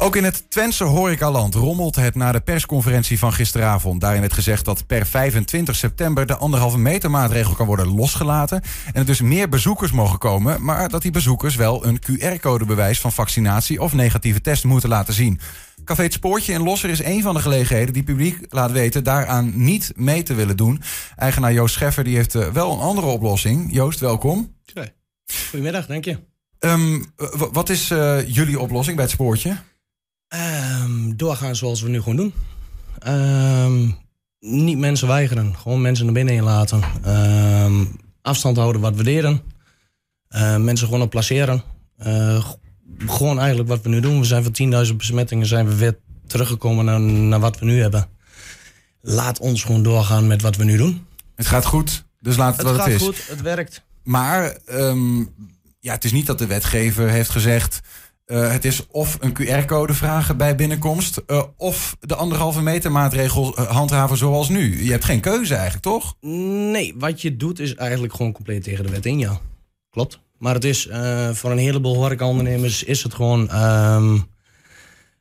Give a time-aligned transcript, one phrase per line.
[0.00, 4.00] Ook in het Twentse horecaland rommelt het na de persconferentie van gisteravond.
[4.00, 8.62] Daarin werd gezegd dat per 25 september de anderhalve meter maatregel kan worden losgelaten.
[8.86, 13.12] En er dus meer bezoekers mogen komen, maar dat die bezoekers wel een QR-codebewijs van
[13.12, 15.40] vaccinatie of negatieve test moeten laten zien.
[15.84, 19.52] Café Het Spoortje in Losser is een van de gelegenheden die publiek laat weten daaraan
[19.54, 20.82] niet mee te willen doen.
[21.16, 23.72] Eigenaar Joost Scheffer die heeft eh, wel een andere oplossing.
[23.72, 24.54] Joost, welkom.
[25.48, 26.18] Goedemiddag, dank je.
[26.58, 27.04] Um,
[27.52, 29.56] wat is uh, jullie oplossing bij het spoortje?
[30.34, 32.32] Um, doorgaan zoals we nu gewoon doen.
[33.06, 33.96] Um,
[34.40, 36.82] niet mensen weigeren, gewoon mensen naar binnen laten.
[38.22, 39.42] afstand houden wat we leren.
[40.30, 41.62] Uh, mensen gewoon op placeren.
[42.06, 42.44] Uh,
[43.06, 44.18] gewoon eigenlijk wat we nu doen.
[44.18, 48.08] We zijn van 10.000 besmettingen zijn we weer teruggekomen naar, naar wat we nu hebben.
[49.00, 51.06] Laat ons gewoon doorgaan met wat we nu doen.
[51.34, 53.06] Het gaat goed, dus laat het, het wat het is.
[53.06, 53.82] Het gaat goed, het werkt.
[54.02, 54.58] Maar
[55.80, 57.80] ja, het is niet dat de wetgever heeft gezegd...
[58.28, 61.22] Uh, het is of een QR-code vragen bij binnenkomst...
[61.26, 64.84] Uh, of de anderhalve meter maatregel uh, handhaven zoals nu.
[64.84, 66.16] Je hebt geen keuze eigenlijk, toch?
[66.20, 69.40] Nee, wat je doet is eigenlijk gewoon compleet tegen de wet in, ja.
[69.90, 70.20] Klopt.
[70.38, 70.88] Maar het is
[71.32, 73.62] voor een heleboel horecaondernemers is het gewoon...
[73.62, 74.26] Um,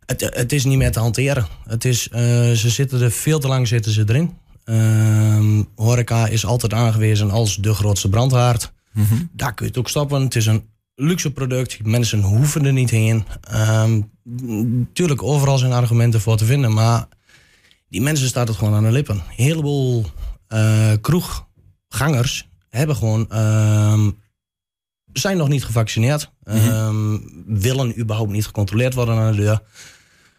[0.05, 1.45] het, het, is niet meer te hanteren.
[1.63, 4.37] Het is, ze zitten er veel te lang zitten ze erin.
[4.65, 8.73] Um, horeca is altijd aangewezen als de grootste brandhaard.
[8.93, 9.29] Mm -hmm.
[9.33, 10.21] Daar kun je het ook stoppen.
[10.21, 10.63] Het is een
[10.99, 11.85] luxe product.
[11.85, 13.25] Mensen hoeven er niet heen.
[13.53, 14.11] Um,
[14.93, 16.73] tuurlijk, overal zijn argumenten voor te vinden.
[16.73, 17.07] Maar
[17.89, 19.15] die mensen staat het gewoon aan de lippen.
[19.15, 20.05] Een heleboel
[20.49, 23.37] uh, kroeggangers hebben gewoon...
[23.37, 24.17] Um,
[25.13, 26.31] zijn nog niet gevaccineerd.
[26.43, 27.43] Mm -hmm.
[27.45, 29.61] willen überhaupt niet gecontroleerd worden aan de deur.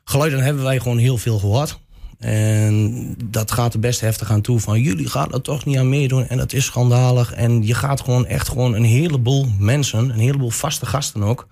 [0.05, 1.78] Geluiden hebben wij gewoon heel veel gehoord.
[2.19, 4.61] En dat gaat er best heftig aan toe.
[4.61, 6.29] Van jullie gaan er toch niet aan meedoen.
[6.29, 7.33] En dat is schandalig.
[7.33, 11.47] En je gaat gewoon echt gewoon een heleboel mensen, een heleboel vaste gasten ook.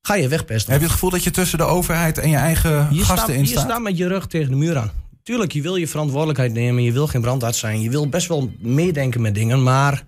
[0.00, 0.70] Ga je wegpesten.
[0.70, 3.28] Heb je het gevoel dat je tussen de overheid en je eigen je gasten staat,
[3.28, 3.62] in staat?
[3.62, 4.90] Je staat met je rug tegen de muur aan.
[5.22, 6.82] Tuurlijk, je wil je verantwoordelijkheid nemen.
[6.82, 7.80] Je wil geen brandarts zijn.
[7.80, 9.62] Je wil best wel meedenken met dingen.
[9.62, 10.04] Maar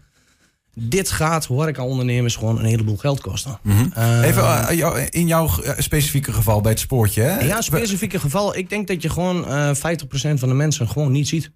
[0.80, 3.58] dit gaat horeca-ondernemers gewoon een heleboel geld kosten.
[3.62, 3.92] Mm -hmm.
[3.98, 4.42] uh, Even
[4.78, 7.22] uh, in jouw specifieke geval bij het spoortje.
[7.22, 7.40] Hè?
[7.40, 8.56] Ja, specifieke geval.
[8.56, 9.78] Ik denk dat je gewoon uh, 50%
[10.10, 11.50] van de mensen gewoon niet ziet.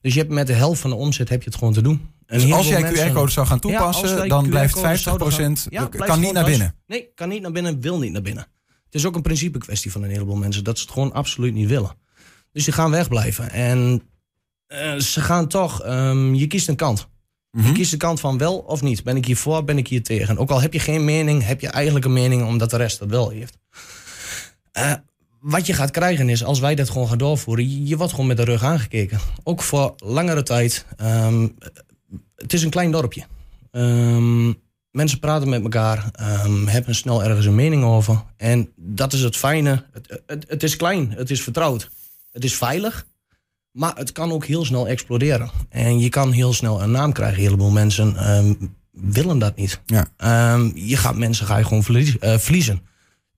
[0.00, 2.08] Dus je hebt met de helft van de omzet heb je het gewoon te doen.
[2.26, 6.32] Dus als jij QR-codes zou gaan toepassen, ja, dan blijft 50% gaan, ja, kan niet
[6.32, 6.74] naar binnen.
[6.86, 8.46] Nee, kan niet naar binnen, wil niet naar binnen.
[8.84, 10.64] Het is ook een principe kwestie van een heleboel mensen.
[10.64, 11.96] Dat ze het gewoon absoluut niet willen.
[12.52, 13.50] Dus die gaan wegblijven.
[13.50, 14.02] En
[14.98, 17.08] ze gaan toch, um, je kiest een kant.
[17.50, 17.66] Mm.
[17.66, 19.04] Je kiest de kant van wel of niet.
[19.04, 20.38] Ben ik hier voor, ben ik hier tegen.
[20.38, 23.08] Ook al heb je geen mening, heb je eigenlijk een mening omdat de rest dat
[23.08, 23.58] wel heeft.
[24.78, 24.92] Uh,
[25.40, 28.36] wat je gaat krijgen is, als wij dat gewoon gaan doorvoeren, je, wordt gewoon met
[28.36, 29.20] de rug aangekeken.
[29.42, 30.86] Ook voor langere tijd.
[31.02, 31.56] Um,
[32.36, 33.26] het is een klein dorpje.
[33.72, 36.10] Um, mensen praten met elkaar,
[36.44, 38.24] um, hebben snel ergens een mening over.
[38.36, 39.84] En dat is het fijne.
[40.26, 41.90] Het, het is klein, het is vertrouwd.
[42.32, 43.06] Het is veilig.
[43.72, 45.50] Maar het kan ook heel snel exploderen.
[45.68, 47.38] En je kan heel snel een naam krijgen.
[47.38, 49.80] Een heleboel mensen um, willen dat niet.
[49.86, 50.06] Ja.
[50.54, 52.82] Um, je gaat mensen ga je gewoon uh, verliezen.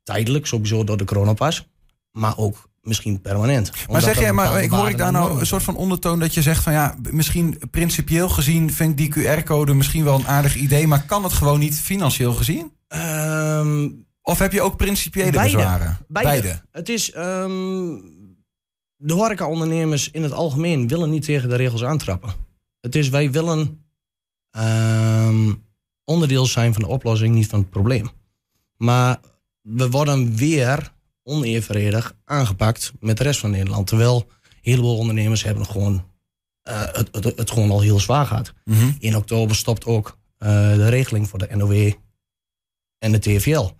[0.02, 1.68] Tijdelijk, sowieso door de coronapas.
[2.10, 3.70] Maar ook misschien permanent.
[3.90, 6.42] Maar zeg jij, maar ik hoor ik daar nou een soort van ondertoon dat je
[6.42, 10.86] zegt van ja, misschien principieel gezien vind ik die QR-code misschien wel een aardig idee,
[10.86, 12.72] maar kan het gewoon niet financieel gezien?
[12.88, 15.98] Um, of heb je ook principiële bezwaren?
[16.08, 16.30] Beide.
[16.30, 16.62] beide.
[16.70, 18.21] Het is um,
[19.04, 22.32] de horecaondernemers in het algemeen willen niet tegen de regels aantrappen.
[22.80, 23.84] Het is wij willen
[24.50, 25.64] um,
[26.04, 28.10] onderdeel zijn van de oplossing, niet van het probleem.
[28.76, 29.20] Maar
[29.60, 30.92] we worden weer
[31.22, 33.86] onevenredig aangepakt met de rest van Nederland.
[33.86, 35.94] Terwijl een heleboel ondernemers hebben gewoon,
[36.68, 38.52] uh, het, het, het, gewoon al heel zwaar gaat.
[38.64, 38.96] Mm -hmm.
[38.98, 41.92] In oktober stopt ook uh, de regeling voor de NOW
[42.98, 43.70] en de TVL.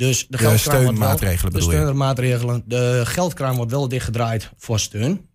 [0.00, 2.62] Dus de, de steunmaatregelen wel, De steunmaatregelen.
[2.66, 5.28] De geldkraan wordt wel dichtgedraaid voor steun.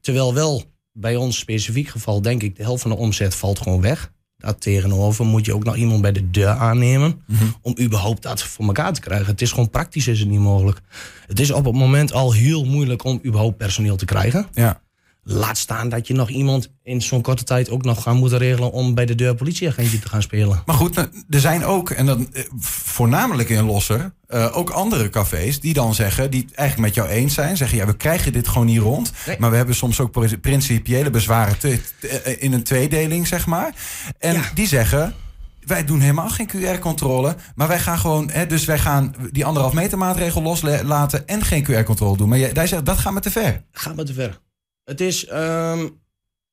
[0.00, 3.80] Terwijl wel bij ons specifiek geval, denk ik, de helft van de omzet valt gewoon
[3.80, 4.12] weg.
[4.36, 7.22] Daar tegenover moet je ook nog iemand bij de deur aannemen.
[7.26, 7.54] Mm -hmm.
[7.62, 9.26] Om überhaupt dat voor elkaar te krijgen.
[9.26, 10.80] Het is gewoon praktisch is het niet mogelijk.
[11.26, 14.46] Het is op het moment al heel moeilijk om überhaupt personeel te krijgen.
[14.52, 14.82] Ja.
[15.28, 18.72] Laat staan dat je nog iemand in zo'n korte tijd ook nog gaan moeten regelen
[18.72, 20.62] om bij de deur politieagentje te gaan spelen.
[20.66, 22.28] Maar goed, er zijn ook, en dan
[22.60, 27.34] voornamelijk in Losser, uh, ook andere cafés die dan zeggen, die eigenlijk met jou eens
[27.34, 29.12] zijn, zeggen ja, we krijgen dit gewoon niet rond.
[29.26, 29.36] Nee.
[29.38, 33.74] Maar we hebben soms ook principiële bezwaren te, te, in een tweedeling, zeg maar.
[34.18, 34.50] En Ja.
[34.54, 35.14] die zeggen.
[35.60, 37.36] Wij doen helemaal geen QR-controle.
[37.54, 38.30] Maar wij gaan gewoon.
[38.30, 41.26] Hè, dus wij gaan die anderhalf meter maatregel loslaten.
[41.26, 42.28] en geen QR-controle doen.
[42.28, 43.62] Maar jij, jij zegt dat gaat me te ver.
[43.72, 44.40] Gaat maar te ver.
[44.86, 45.26] Het is.
[45.26, 45.86] ehm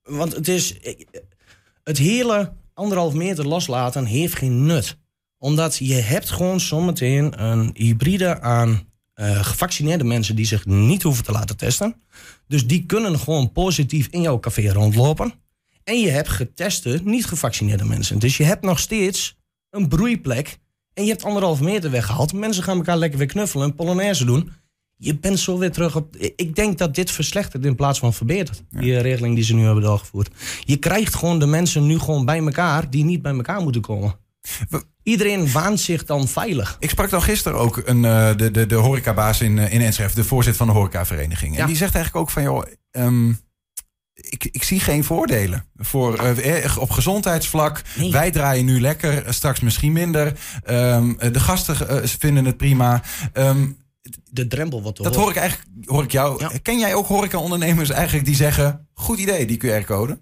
[0.04, 0.76] want het is.
[1.84, 4.98] Het hele anderhalf meter loslaten heeft geen nut.
[5.38, 11.24] Omdat je hebt gewoon zometeen een hybride aan eh, gevaccineerde mensen die zich niet hoeven
[11.24, 11.96] te laten testen.
[12.48, 15.34] Dus die kunnen gewoon positief in jouw café rondlopen.
[15.84, 18.20] En je hebt geteste, niet gevaccineerde mensen.
[18.20, 19.38] Dus je hebt nog steeds
[19.70, 20.58] een broeiplek.
[20.94, 22.34] En je hebt anderhalf meter weggehaald.
[22.34, 24.52] Mensen gaan elkaar lekker weer knuffelen en polonaise doen.
[25.04, 26.16] Je bent zo weer terug op.
[26.36, 28.64] Ik denk dat dit verslechtert in plaats van verbetert.
[28.70, 30.30] Die eh, regeling die ze nu hebben doorgevoerd.
[30.66, 34.16] Je krijgt gewoon de mensen nu gewoon bij elkaar die niet bij elkaar moeten komen.
[35.04, 36.76] Iedereen waant zich dan veilig.
[36.80, 40.14] Ik sprak dan gisteren ook een, eh, de, de, de horecabaas in, eh, in Enschede,
[40.14, 41.58] de voorzitter van de horecavereniging.
[41.58, 43.30] En die zegt eigenlijk ook van, joh, ehm,
[44.14, 45.66] ik, ik zie geen voordelen.
[45.76, 50.34] Voor, uh, op gezondheidsvlak, wij draaien nu lekker, straks misschien minder.
[50.70, 53.02] Um, de gasten vinden het prima.
[53.34, 53.78] Um,
[54.32, 56.60] de drempel wat Dat hoor ik eigenlijk, hoor ik jou.
[56.60, 60.20] Ken jij ook horeca-ondernemers eigenlijk die zeggen, goed idee, die QR-code?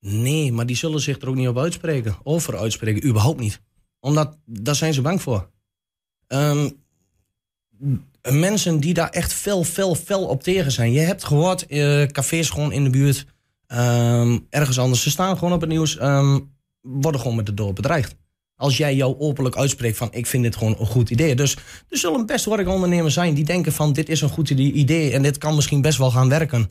[0.00, 2.16] Nee, maar die zullen zich er ook niet op uitspreken.
[2.22, 3.60] Over uitspreken, überhaupt niet.
[4.00, 5.50] Omdat, daar zijn ze bang voor.
[6.28, 6.80] Um,
[8.30, 10.92] mensen die daar echt fel, fel, fel op tegen zijn.
[10.92, 13.26] Je hebt gehoord, uh, cafés gewoon in de buurt,
[13.66, 15.02] um, ergens anders.
[15.02, 18.14] Ze staan gewoon op het nieuws, um, worden gewoon met de dood bedreigd.
[18.62, 21.34] Als jij jou openlijk uitspreekt van ik vind dit gewoon een goed idee.
[21.34, 21.56] Dus
[21.88, 25.38] er zullen best ondernemers zijn die denken van dit is een goed idee en dit
[25.38, 26.70] kan misschien best wel gaan werken.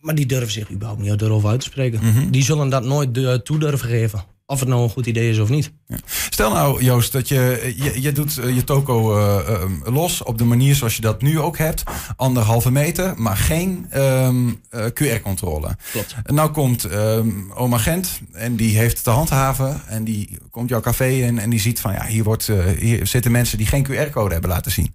[0.00, 2.00] Maar die durven zich überhaupt niet erover uit te spreken.
[2.02, 2.30] Mhm.
[2.30, 4.24] Die zullen dat nooit uh, toe durven geven.
[4.48, 5.72] Of het nou een goed idee is of niet.
[5.86, 5.96] Ja.
[6.06, 10.44] Stel nou, Joost, dat je, je, je doet eh, je toko uh, los op de
[10.44, 11.82] manier zoals je dat nu ook hebt.
[12.16, 15.76] Anderhalve meter, maar geen um, uh, QR-controle.
[15.90, 16.14] Klopt.
[16.24, 19.86] Nou komt um, oma Gent en die heeft te handhaven.
[19.86, 22.46] En die komt jouw café in en die ziet van ja, hier, wordt,
[22.78, 24.94] hier zitten mensen die geen QR-code hebben laten zien.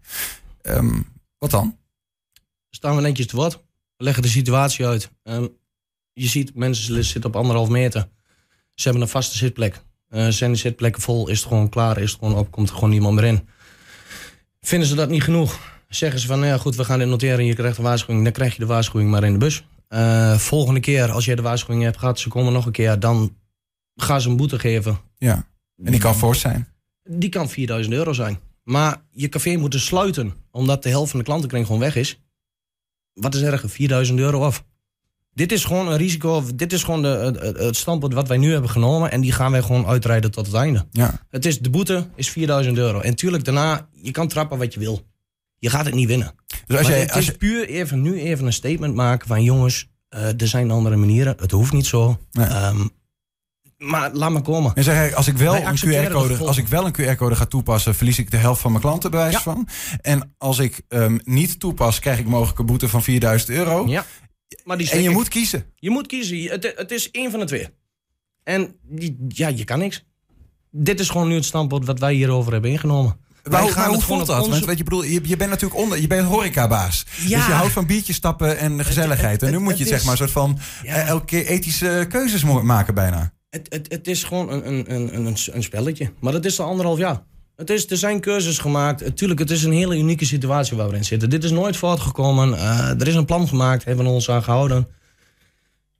[0.61, 1.05] Um,
[1.37, 1.77] wat dan?
[2.69, 3.53] Staan we netjes te wat?
[3.97, 5.11] We leggen de situatie uit.
[6.13, 8.07] je ziet, mensen zitten op anderhalf meter.
[8.73, 9.81] Ze hebben een vaste zitplek.
[10.09, 12.75] Uh, zijn de zitplekken vol, is het gewoon klaar, is het gewoon op, komt er
[12.75, 13.47] gewoon niemand meer in.
[14.61, 15.59] Vinden ze dat niet genoeg?
[15.87, 18.33] Zeggen ze van, nou ja goed, we gaan dit noteren, je krijgt een waarschuwing, dan
[18.33, 19.63] krijg je de waarschuwing maar in de bus.
[19.89, 23.35] Uh, volgende keer, als jij de waarschuwing hebt gehad, ze komen nog een keer, dan
[23.95, 24.99] gaan ze een boete geven.
[25.17, 25.47] Ja,
[25.83, 26.67] en die kan fors zijn?
[27.03, 28.39] Die kan 4000 euro zijn.
[28.63, 32.21] Maar je café moet dus sluiten, omdat de helft van de klantenkring gewoon weg is.
[33.13, 34.63] Wat is erger, 4000 euro af.
[35.33, 36.43] Dit is gewoon een risico.
[36.55, 39.11] Dit is gewoon de, het standpunt wat wij nu hebben genomen.
[39.11, 40.85] En die gaan wij gewoon uitrijden tot het einde.
[40.91, 41.19] Ja.
[41.29, 42.99] Het is, de boete is 4000 euro.
[42.99, 45.01] En tuurlijk, daarna, je kan trappen wat je wil.
[45.57, 46.35] Je gaat het niet winnen.
[46.65, 49.43] Dus als jij, het is puur even, nu even een statement maken van...
[49.43, 51.35] jongens, uh, er zijn andere manieren.
[51.39, 52.19] Het hoeft niet zo.
[52.39, 52.89] Um,
[53.81, 54.73] maar laat maar komen.
[54.73, 58.19] En zeg, als ik wel een QR-code, als ik wel een QR-code ga toepassen, verlies
[58.19, 59.41] ik de helft van mijn klanten bij ja.
[59.41, 59.67] van.
[60.01, 63.87] En als ik um, niet toepas, krijg ik mogelijk een boete van 4000 euro.
[63.87, 64.05] Ja.
[64.63, 65.65] Maar die en je moet kiezen.
[65.75, 66.43] Je moet kiezen.
[66.43, 67.67] Het, het is één van de twee.
[68.43, 68.75] En
[69.27, 70.05] ja, je kan niks.
[70.71, 73.17] Dit is gewoon nu het standpunt wat wij hierover hebben ingenomen.
[73.43, 74.47] Wij gaan hoe voelt dat?
[74.47, 77.05] Want weet je, bedoel, je, je bent natuurlijk onder, je bent horecabaas.
[77.27, 77.37] Ja.
[77.37, 79.43] Dus je houdt van biertjes stappen en gezelligheid.
[79.43, 81.05] en nu moet je zeg maar een soort van ja.
[81.05, 83.33] elke keer ethische keuzes maken bijna.
[83.49, 86.13] Het, het, het is gewoon een, een, een, een, een spelletje.
[86.19, 87.23] Maar dat is al anderhalf jaar.
[87.61, 89.15] Het is, er zijn keuzes gemaakt.
[89.15, 91.29] Tuurlijk, het is een hele unieke situatie waar we in zitten.
[91.29, 92.49] Dit is nooit voortgekomen.
[92.49, 94.87] Uh, er is een plan gemaakt, hebben we ons aan gehouden.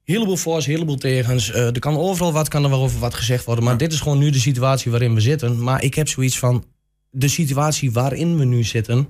[0.03, 1.49] Heleboel voor's, heleboel tegens.
[1.49, 3.63] Uh, er kan overal wat, kan er wel over wat gezegd worden.
[3.63, 5.63] Maar dit is gewoon nu de situatie waarin we zitten.
[5.63, 6.63] Maar ik heb zoiets van,
[7.09, 9.07] de situatie waarin we nu zitten,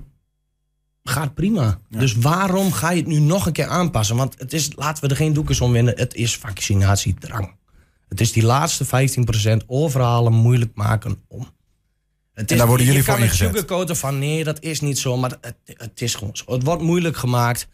[1.02, 1.78] gaat prima.
[1.88, 4.16] Dus waarom ga je het nu nog een keer aanpassen?
[4.16, 5.94] Want het is, laten we er geen doekjes om winnen.
[5.96, 7.54] Het is vaccinatiedrang.
[8.08, 8.86] Het is die laatste
[9.62, 11.46] 15% overhalen, moeilijk maken om.
[12.34, 13.54] Het en daar worden jullie voor ingezet.
[13.54, 16.52] Je kan van nee, dat is niet zo, maar het, het is gewoon zo.
[16.52, 17.68] Het wordt moeilijk gemaakt.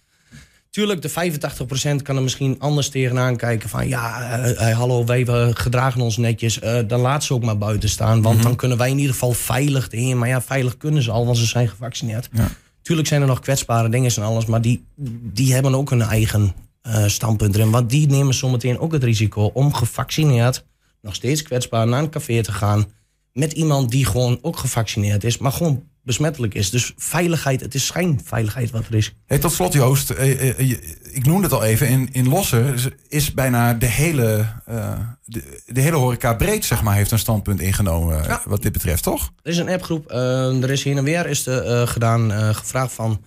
[0.70, 5.24] Tuurlijk, de 85% kan er misschien anders tegenaan kijken van ja, uh, hallo, wij
[5.54, 6.62] gedragen ons netjes.
[6.62, 8.44] Uh, dan laat ze ook maar buiten staan, want mhm.
[8.44, 10.18] dan kunnen wij in ieder geval veilig heen.
[10.18, 12.28] Maar ja, veilig kunnen ze al, want ze zijn gevaccineerd.
[12.32, 12.48] Ja.
[12.82, 14.84] Tuurlijk zijn er nog kwetsbare dingen en alles, maar die,
[15.32, 16.54] die hebben ook hun eigen
[16.86, 17.70] uh, standpunt erin.
[17.70, 20.64] Want die nemen zometeen ook het risico om gevaccineerd,
[21.02, 22.86] nog steeds kwetsbaar, naar een café te gaan
[23.32, 26.70] met iemand die gewoon ook gevaccineerd is, maar gewoon besmettelijk is.
[26.70, 29.14] Dus veiligheid, het is schijnveiligheid wat er is.
[29.26, 30.70] Hey, tot slot Joost, eh, eh,
[31.12, 32.75] ik noemde het al even, in, in Lossen
[33.08, 37.61] is bijna de hele, uh, de, de, hele horeca breed, zeg maar, heeft een standpunt
[37.61, 39.32] ingenomen wat dit betreft, toch?
[39.42, 43.25] Er is een appgroep, er is heen en weer is er, gedaan, gevraagd van...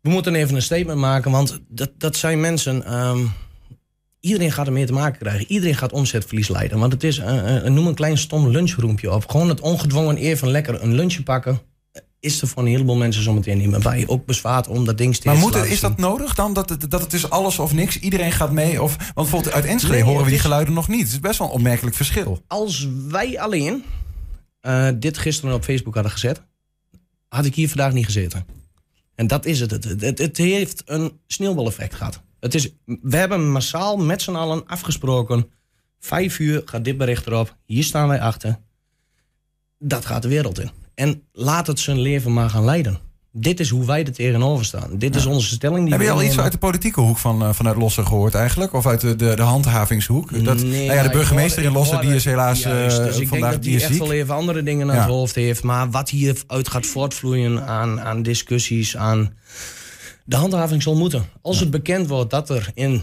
[0.00, 2.94] We moeten even een statement maken, want dat, dat zijn mensen...
[2.94, 3.32] Um,
[4.20, 5.46] Iedereen gaat ermee te maken krijgen.
[5.48, 6.78] Iedereen gaat omzetverlies leiden.
[6.78, 9.30] Want het is, uh, noem een klein stom lunchroempje op.
[9.30, 11.60] Gewoon het ongedwongen even lekker een lunchje pakken.
[12.20, 14.04] Is er voor een heleboel mensen zometeen niet meer bij.
[14.06, 16.52] Ook bezwaard om dat ding steeds Maar moet is dat nodig dan?
[16.52, 17.98] Dat het, dat het is alles of niks?
[17.98, 18.82] Iedereen gaat mee?
[18.82, 21.02] Of, want bijvoorbeeld uit Enschede horen we die geluiden nog niet.
[21.02, 22.42] Het is best wel een opmerkelijk verschil.
[22.46, 23.84] Als wij alleen
[24.62, 26.42] uh, dit gisteren op Facebook hadden gezet
[27.28, 28.46] had ik hier vandaag niet gezeten.
[29.14, 29.70] En dat is het.
[29.70, 32.22] Het, het, het heeft een sneeuwbaleffect gehad.
[32.40, 35.50] Het is, we hebben massaal met z'n allen afgesproken.
[35.98, 37.56] Vijf uur gaat dit bericht erop.
[37.66, 38.58] Hier staan wij achter.
[39.78, 40.70] Dat gaat de wereld in.
[40.94, 42.98] En laat het zijn leven maar gaan leiden.
[43.32, 44.90] Dit is hoe wij er tegenover staan.
[44.98, 45.84] Dit is onze stelling.
[45.84, 48.72] Die Heb je al iets uit de politieke hoek van, eh, vanuit Lossen gehoord eigenlijk?
[48.72, 50.44] Of uit de, de, de handhavingshoek?
[50.44, 53.18] Dat, Nee, nou ja, de burgemeester hoor- in Lossen die is helaas Juist, eh, dus
[53.18, 55.00] ik vandaag denk dat die is echt wel even andere dingen aan Ja.
[55.00, 55.62] het hoofd heeft.
[55.62, 59.34] Maar wat hieruit gaat voortvloeien aan, aan discussies, aan
[60.30, 61.24] de handhaving zal moeten.
[61.42, 63.02] Als het bekend wordt dat er in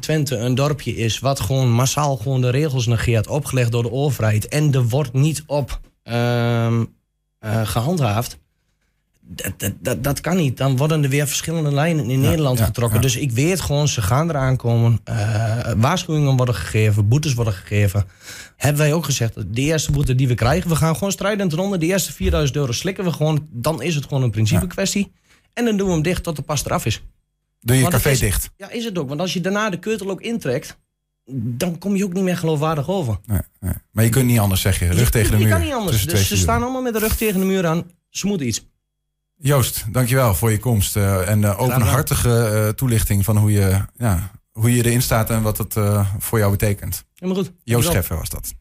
[0.00, 4.48] Twente een dorpje is wat gewoon massaal gewoon de regels negeert, opgelegd door de overheid,
[4.48, 6.84] en er wordt niet op ehm,
[7.38, 8.38] eh, gehandhaafd.
[9.20, 10.56] Dat, dat, dat, dat kan niet.
[10.56, 12.96] Dan worden er weer verschillende lijnen in Nederland ja, getrokken.
[12.96, 13.02] ja.
[13.02, 15.00] Dus ik weet gewoon, ze gaan eraan komen.
[15.04, 18.04] Eh, waarschuwingen worden gegeven, boetes worden gegeven.
[18.56, 21.58] Hebben wij ook gezegd, de eerste boete die we krijgen, we gaan gewoon strijden ten
[21.58, 21.78] onder.
[21.78, 23.46] De eerste 4000 euro slikken we gewoon.
[23.50, 25.12] Dan is het gewoon een principe kwestie.
[25.56, 27.02] En dan doen we hem dicht tot de pas eraf is.
[27.60, 28.50] Doe je het café is- dicht?
[28.56, 29.08] Ja, is het ook.
[29.08, 30.76] Want als je daarna de keutel ook intrekt,
[31.30, 33.18] dan kom je ook niet meer geloofwaardig over.
[33.26, 33.72] Nee, nee.
[33.92, 34.86] Maar je kunt niet anders, zeg je.
[34.86, 35.52] Rug Je- tegen de je muur.
[35.52, 36.06] kan niet anders.
[36.06, 37.90] Dus ze staan allemaal met de rug tegen de muur aan.
[38.10, 38.66] Ze moeten iets.
[39.36, 40.96] Joost, dankjewel voor je komst.
[40.96, 45.42] eh, en de openhartige eh, toelichting van hoe je, ja, hoe je erin staat en
[45.42, 47.04] wat het eh, voor jou betekent.
[47.14, 47.52] Helemaal goed.
[47.64, 47.88] Joost.
[47.88, 48.54] Scheffer was dat.